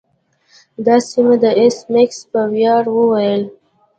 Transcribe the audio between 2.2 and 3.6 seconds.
په ویاړ وویل